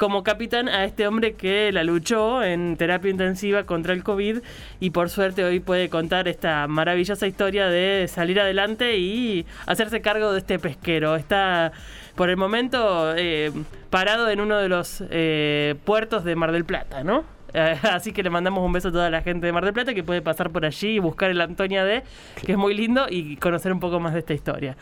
como 0.00 0.22
capitán 0.22 0.70
a 0.70 0.86
este 0.86 1.06
hombre 1.06 1.34
que 1.34 1.70
la 1.72 1.84
luchó 1.84 2.42
en 2.42 2.78
terapia 2.78 3.10
intensiva 3.10 3.64
contra 3.64 3.92
el 3.92 4.02
COVID 4.02 4.38
y 4.80 4.90
por 4.92 5.10
suerte 5.10 5.44
hoy 5.44 5.60
puede 5.60 5.90
contar 5.90 6.26
esta 6.26 6.66
maravillosa 6.68 7.26
historia 7.26 7.66
de 7.66 8.08
salir 8.08 8.40
adelante 8.40 8.96
y 8.96 9.44
hacerse 9.66 10.00
cargo 10.00 10.32
de 10.32 10.38
este 10.38 10.58
pesquero. 10.58 11.16
Está 11.16 11.72
por 12.14 12.30
el 12.30 12.38
momento 12.38 13.14
eh, 13.14 13.52
parado 13.90 14.30
en 14.30 14.40
uno 14.40 14.56
de 14.56 14.70
los 14.70 15.04
eh, 15.10 15.74
puertos 15.84 16.24
de 16.24 16.34
Mar 16.34 16.52
del 16.52 16.64
Plata, 16.64 17.04
¿no? 17.04 17.24
Así 17.82 18.12
que 18.12 18.22
le 18.22 18.30
mandamos 18.30 18.64
un 18.64 18.72
beso 18.72 18.88
a 18.88 18.92
toda 18.92 19.10
la 19.10 19.22
gente 19.22 19.46
de 19.46 19.52
Mar 19.52 19.64
del 19.64 19.74
Plata 19.74 19.94
que 19.94 20.02
puede 20.02 20.22
pasar 20.22 20.50
por 20.50 20.64
allí 20.64 20.88
y 20.88 20.98
buscar 20.98 21.30
el 21.30 21.40
Antonia 21.40 21.84
D, 21.84 22.02
que 22.44 22.52
es 22.52 22.58
muy 22.58 22.74
lindo, 22.74 23.06
y 23.08 23.36
conocer 23.36 23.72
un 23.72 23.80
poco 23.80 24.00
más 24.00 24.12
de 24.12 24.20
esta 24.20 24.34
historia. 24.34 24.76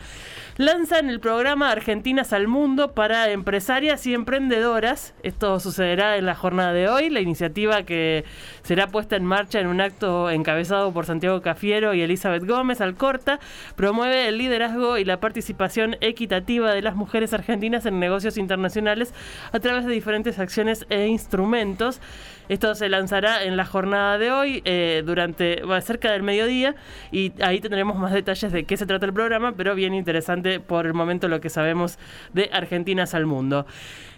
Lanzan 0.57 1.09
el 1.09 1.21
programa 1.21 1.71
Argentinas 1.71 2.33
al 2.33 2.47
Mundo 2.47 2.91
para 2.91 3.29
empresarias 3.31 4.05
y 4.05 4.13
emprendedoras. 4.13 5.13
Esto 5.23 5.59
sucederá 5.59 6.17
en 6.17 6.25
la 6.25 6.35
jornada 6.35 6.73
de 6.73 6.89
hoy. 6.89 7.09
La 7.09 7.21
iniciativa 7.21 7.83
que 7.83 8.25
será 8.63 8.87
puesta 8.87 9.15
en 9.15 9.25
marcha 9.25 9.59
en 9.59 9.67
un 9.67 9.79
acto 9.79 10.29
encabezado 10.29 10.91
por 10.91 11.05
Santiago 11.05 11.41
Cafiero 11.41 11.93
y 11.93 12.01
Elizabeth 12.01 12.45
Gómez 12.45 12.81
Alcorta 12.81 13.39
promueve 13.77 14.27
el 14.27 14.37
liderazgo 14.37 14.97
y 14.97 15.05
la 15.05 15.21
participación 15.21 15.95
equitativa 16.01 16.73
de 16.73 16.81
las 16.81 16.95
mujeres 16.95 17.33
argentinas 17.33 17.85
en 17.85 17.99
negocios 17.99 18.37
internacionales 18.37 19.13
a 19.53 19.59
través 19.59 19.85
de 19.85 19.93
diferentes 19.93 20.39
acciones 20.39 20.85
e 20.89 21.07
instrumentos. 21.07 22.01
Esto 22.49 22.75
se 22.75 22.89
lanzará 22.89 23.43
en 23.43 23.55
la 23.55 23.65
jornada 23.65 24.17
de 24.17 24.31
hoy, 24.31 24.61
eh, 24.65 25.03
durante 25.05 25.61
cerca 25.81 26.11
del 26.11 26.23
mediodía, 26.23 26.75
y 27.11 27.31
ahí 27.41 27.61
tendremos 27.61 27.95
más 27.97 28.11
detalles 28.11 28.51
de 28.51 28.65
qué 28.65 28.75
se 28.75 28.85
trata 28.85 29.05
el 29.05 29.13
programa, 29.13 29.53
pero 29.55 29.75
bien 29.75 29.93
interesante 29.93 30.59
por 30.59 30.85
el 30.85 30.93
momento 30.93 31.27
lo 31.27 31.39
que 31.39 31.49
sabemos 31.49 31.99
de 32.33 32.49
Argentinas 32.51 33.13
al 33.13 33.25
Mundo. 33.25 33.65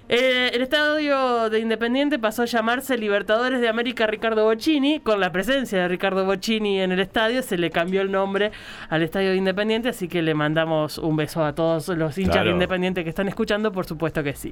Eh, 0.09 0.51
el 0.53 0.61
estadio 0.61 1.49
de 1.49 1.59
Independiente 1.59 2.19
pasó 2.19 2.41
a 2.41 2.45
llamarse 2.45 2.97
Libertadores 2.97 3.61
de 3.61 3.69
América 3.69 4.07
Ricardo 4.07 4.43
Bocini. 4.43 4.99
Con 4.99 5.21
la 5.21 5.31
presencia 5.31 5.79
de 5.79 5.87
Ricardo 5.87 6.25
Bocini 6.25 6.81
en 6.81 6.91
el 6.91 6.99
estadio, 6.99 7.41
se 7.41 7.57
le 7.57 7.69
cambió 7.69 8.01
el 8.01 8.11
nombre 8.11 8.51
al 8.89 9.03
estadio 9.03 9.29
de 9.29 9.37
Independiente. 9.37 9.87
Así 9.89 10.09
que 10.09 10.21
le 10.21 10.33
mandamos 10.33 10.97
un 10.97 11.15
beso 11.15 11.45
a 11.45 11.55
todos 11.55 11.87
los 11.89 12.17
hinchas 12.17 12.33
Claro. 12.33 12.47
de 12.49 12.53
Independiente 12.53 13.03
que 13.05 13.09
están 13.09 13.29
escuchando, 13.29 13.71
por 13.71 13.85
supuesto 13.85 14.21
que 14.21 14.33
sí. 14.33 14.51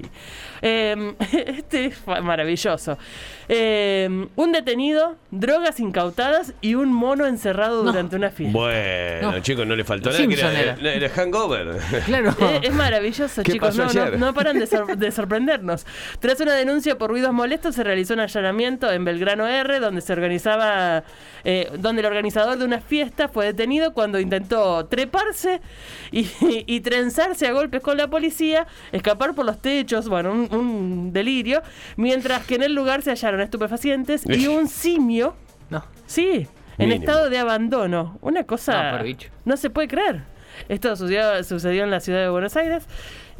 Eh, 0.62 1.14
este 1.46 1.86
es 1.86 1.96
fa- 1.98 2.22
maravilloso. 2.22 2.96
Eh, 3.48 4.08
un 4.36 4.52
detenido, 4.52 5.16
drogas 5.30 5.78
incautadas 5.80 6.54
y 6.62 6.74
un 6.76 6.90
mono 6.92 7.26
encerrado 7.26 7.82
No. 7.84 7.90
durante 7.92 8.16
una 8.16 8.30
fiesta. 8.30 8.56
Bueno, 8.58 9.32
No. 9.32 9.40
chicos, 9.40 9.66
no 9.66 9.76
le 9.76 9.84
faltó 9.84 10.10
nada. 10.10 10.22
era, 10.22 10.52
era. 10.80 10.92
era 10.94 11.08
hangover. 11.10 11.76
Claro. 12.06 12.30
Eh, 12.40 12.60
es 12.62 12.72
maravilloso, 12.72 13.42
¿Qué 13.42 13.52
chicos. 13.52 13.76
pasó 13.76 13.82
No, 13.86 13.92
no, 13.92 14.06
ayer? 14.08 14.18
no 14.18 14.32
paran 14.34 14.58
de, 14.58 14.66
sor- 14.66 14.96
de 14.96 15.10
Tras 16.20 16.40
una 16.40 16.54
denuncia 16.54 16.96
por 16.98 17.10
ruidos 17.10 17.32
molestos, 17.32 17.74
se 17.74 17.84
realizó 17.84 18.14
un 18.14 18.20
allanamiento 18.20 18.90
en 18.90 19.04
Belgrano 19.04 19.46
R, 19.46 19.80
donde 19.80 20.00
se 20.00 20.12
organizaba, 20.12 21.04
eh, 21.44 21.70
donde 21.78 22.00
el 22.00 22.06
organizador 22.06 22.58
de 22.58 22.64
una 22.64 22.80
fiesta 22.80 23.28
fue 23.28 23.46
detenido 23.46 23.92
cuando 23.92 24.18
intentó 24.20 24.86
treparse 24.86 25.60
y, 26.10 26.28
y 26.66 26.80
trenzarse 26.80 27.46
a 27.46 27.52
golpes 27.52 27.80
con 27.82 27.96
la 27.96 28.08
policía, 28.08 28.66
escapar 28.92 29.34
por 29.34 29.44
los 29.46 29.60
techos, 29.60 30.08
bueno, 30.08 30.32
un, 30.32 30.48
un 30.54 31.12
delirio, 31.12 31.62
mientras 31.96 32.44
que 32.46 32.56
en 32.56 32.62
el 32.62 32.74
lugar 32.74 33.02
se 33.02 33.10
hallaron 33.10 33.40
estupefacientes 33.40 34.22
y 34.28 34.46
un 34.46 34.68
simio, 34.68 35.34
No. 35.68 35.84
sí, 36.06 36.46
en 36.78 36.88
Mínimo. 36.88 37.00
estado 37.04 37.28
de 37.30 37.38
abandono. 37.38 38.18
Una 38.22 38.44
cosa 38.44 38.84
No, 38.92 38.96
por 38.96 39.04
bicho. 39.06 39.28
no 39.44 39.56
se 39.56 39.68
puede 39.70 39.88
creer. 39.88 40.22
Esto 40.68 40.94
sucedió, 40.96 41.42
sucedió 41.44 41.84
en 41.84 41.90
la 41.90 42.00
ciudad 42.00 42.20
de 42.22 42.28
Buenos 42.28 42.56
Aires 42.56 42.84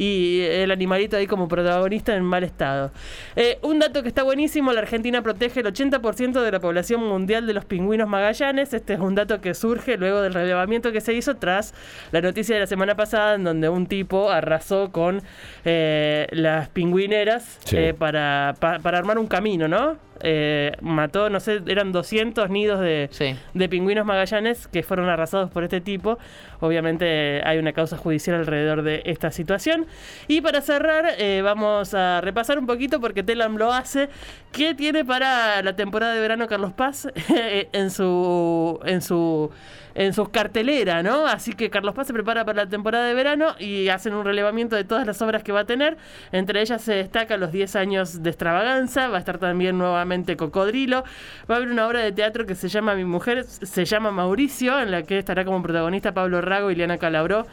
y 0.01 0.41
el 0.41 0.71
animalito 0.71 1.19
ahí 1.19 1.27
como 1.27 1.47
protagonista 1.47 2.17
en 2.17 2.25
mal 2.25 2.43
estado. 2.43 2.91
Eh, 3.37 3.59
un 3.61 3.79
dato 3.81 4.03
que 4.03 4.09
está 4.09 4.23
buenísimo, 4.23 4.73
la 4.73 4.81
Argentina 4.81 5.21
protege 5.23 5.61
el 5.61 5.67
80% 5.67 6.41
de 6.43 6.51
la 6.51 6.59
población 6.59 7.07
mundial 7.07 7.47
de 7.47 7.53
los 7.53 7.67
pingüinos 7.67 8.09
magallanes. 8.09 8.73
Este 8.73 8.95
es 8.95 9.01
un 9.01 9.15
dato 9.15 9.43
que 9.43 9.53
surge 9.53 9.99
luego 9.99 10.23
del 10.23 10.33
relevamiento 10.33 10.91
que 10.91 11.03
se 11.03 11.13
hizo 11.13 11.37
tras 11.37 11.75
la 12.13 12.23
noticia 12.23 12.55
de 12.55 12.61
la 12.63 12.67
semana 12.67 12.95
pasada 12.95 13.35
en 13.35 13.45
donde 13.45 13.69
un 13.69 13.87
tipo 13.87 14.31
arrasó 14.31 14.91
con 14.91 15.21
eh, 15.67 16.27
las 16.31 16.71
pingüineras 16.71 17.59
Sí. 17.65 17.77
eh, 17.77 17.93
para, 17.95 18.55
pa- 18.59 18.79
para 18.79 18.97
armar 18.97 19.19
un 19.19 19.27
camino, 19.27 19.69
¿no? 19.69 19.99
Eh, 20.23 20.73
mató, 20.83 21.31
no 21.31 21.41
sé, 21.41 21.61
eran 21.67 21.93
200 21.93 22.51
nidos 22.51 22.79
de, 22.81 23.09
Sí. 23.11 23.35
de 23.55 23.69
pingüinos 23.71 24.05
magallanes 24.05 24.69
que 24.69 24.83
fueron 24.83 25.09
arrasados 25.09 25.51
por 25.51 25.65
este 25.65 25.81
tipo. 25.81 26.19
Obviamente 26.61 27.41
hay 27.45 27.59
una 27.59 27.73
causa 27.73 27.97
judicial 27.97 28.37
alrededor 28.37 28.83
de 28.83 29.01
esta 29.07 29.31
situación. 29.31 29.87
Y 30.29 30.41
para 30.41 30.61
cerrar, 30.61 31.15
eh, 31.19 31.43
vamos 31.43 31.95
a 31.95 32.21
repasar 32.21 32.59
un 32.59 32.67
poquito 32.67 33.01
porque 33.01 33.23
Telam 33.23 33.57
lo 33.57 33.73
hace. 33.73 34.09
¿Qué 34.53 34.75
tiene 34.75 35.05
para 35.05 35.63
la 35.63 35.77
temporada 35.77 36.15
de 36.15 36.21
verano 36.21 36.47
Carlos 36.47 36.73
Paz 36.73 37.09
en 37.29 37.91
su 37.91 38.81
en 38.85 39.03
su 39.03 39.51
en 39.95 40.13
cartelera, 40.27 41.03
¿no? 41.03 41.27
Así 41.27 41.53
que 41.53 41.71
Carlos 41.71 41.95
Paz 41.95 42.07
se 42.07 42.13
prepara 42.13 42.45
para 42.45 42.65
la 42.65 42.69
temporada 42.69 43.07
de 43.07 43.15
verano 43.15 43.55
y 43.59 43.89
hacen 43.89 44.15
un 44.15 44.25
relevamiento 44.25 44.77
de 44.77 44.85
todas 44.85 45.07
las 45.07 45.21
obras 45.23 45.43
que 45.43 45.53
va 45.53 45.61
a 45.61 45.65
tener. 45.65 45.97
Entre 46.33 46.61
ellas 46.61 46.83
se 46.83 46.95
destaca 46.95 47.37
los 47.37 47.53
10 47.53 47.77
años 47.77 48.23
de 48.23 48.31
extravaganza, 48.31 49.09
va 49.09 49.17
a 49.17 49.21
estar 49.21 49.39
también 49.39 49.79
nuevamente 49.79 50.37
Cocodrilo, 50.37 51.05
va 51.51 51.55
a 51.55 51.59
haber 51.59 51.71
una 51.71 51.87
obra 51.87 52.01
de 52.01 52.13
teatro 52.13 52.47
que 52.47 52.55
se 52.55 52.69
llama 52.69 52.95
Mi 52.95 53.05
mujer, 53.05 53.45
se 53.45 53.85
llama 53.85 54.11
Mauricio, 54.11 54.81
en 54.81 54.91
la 54.91 55.03
que 55.03 55.19
estará 55.19 55.45
como 55.45 55.63
protagonista 55.63 56.15
Pablo 56.15 56.41
Rago, 56.41 56.71
Ileana 56.71 56.99
Calabró. 56.99 57.47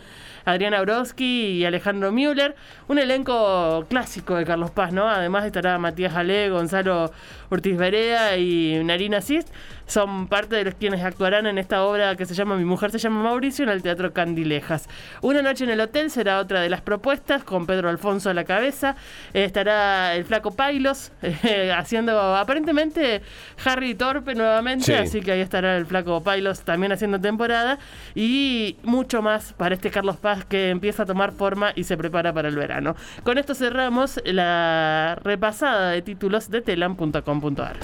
Adriana 0.48 0.82
Broski 0.82 1.58
y 1.60 1.66
Alejandro 1.66 2.12
Müller. 2.12 2.56
Un 2.88 3.00
elenco 3.00 3.86
clásico 3.90 4.36
de 4.36 4.46
Carlos 4.46 4.72
Paz, 4.72 4.94
¿no? 4.94 5.08
Además 5.10 5.46
estará 5.46 5.78
Matías 5.78 6.14
Jalé, 6.14 6.50
Gonzalo 6.50 7.12
Ortiz 7.50 7.78
Berea 7.78 8.38
y 8.38 8.82
Narina 8.84 9.20
Sist. 9.22 9.50
Son 9.86 10.28
parte 10.28 10.56
de 10.56 10.66
los 10.66 10.74
quienes 10.76 11.02
actuarán 11.04 11.48
en 11.48 11.58
esta 11.58 11.84
obra 11.84 12.16
que 12.16 12.26
se 12.26 12.34
llama 12.34 12.56
Mi 12.58 12.66
mujer 12.66 12.92
se 12.92 12.98
llama 13.00 13.24
Mauricio 13.24 13.64
en 13.64 13.70
el 13.70 13.82
Teatro 13.82 14.12
Candilejas. 14.14 14.90
Una 15.22 15.42
noche 15.42 15.64
en 15.64 15.70
el 15.70 15.80
hotel 15.80 16.10
será 16.12 16.40
otra 16.40 16.60
de 16.62 16.70
las 16.70 16.82
propuestas, 16.82 17.44
con 17.44 17.66
Pedro 17.66 17.90
Alfonso 17.90 18.30
a 18.30 18.34
la 18.34 18.44
cabeza. 18.44 18.96
Eh, 19.34 19.44
estará 19.46 20.16
el 20.16 20.26
flaco 20.26 20.52
Pailos 20.52 21.12
eh, 21.22 21.74
haciendo 21.76 22.20
aparentemente 22.36 23.22
Harry 23.66 23.96
Torpe 23.96 24.36
nuevamente, 24.36 24.86
Sí. 24.86 24.94
así 24.94 25.22
que 25.22 25.32
ahí 25.34 25.42
estará 25.42 25.78
el 25.78 25.86
flaco 25.86 26.22
Pailos 26.22 26.62
también 26.62 26.92
haciendo 26.92 27.20
temporada. 27.22 27.80
Y 28.16 28.78
mucho 28.84 29.22
más 29.22 29.54
para 29.54 29.76
este 29.76 29.90
Carlos 29.90 30.18
Paz 30.18 30.37
que 30.46 30.70
empieza 30.70 31.04
a 31.04 31.06
tomar 31.06 31.32
forma 31.32 31.72
y 31.76 31.84
se 31.84 31.98
prepara 31.98 32.34
para 32.34 32.48
el 32.48 32.56
verano. 32.56 32.96
Con 33.24 33.38
esto 33.38 33.56
cerramos 33.56 34.20
la 34.26 35.18
repasada 35.24 35.92
de 35.92 36.02
títulos 36.02 36.50
de 36.50 36.62
telam.com.ar. 36.62 37.78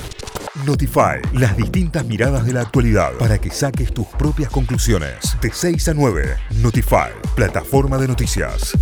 Notify, 0.65 1.19
las 1.33 1.57
distintas 1.57 2.05
miradas 2.05 2.45
de 2.45 2.53
la 2.53 2.61
actualidad 2.61 3.13
para 3.17 3.39
que 3.39 3.49
saques 3.49 3.91
tus 3.91 4.07
propias 4.07 4.51
conclusiones. 4.51 5.35
De 5.41 5.51
6 5.51 5.87
a 5.87 5.93
9, 5.95 6.37
Notify, 6.61 7.09
plataforma 7.35 7.97
de 7.97 8.07
noticias. 8.07 8.77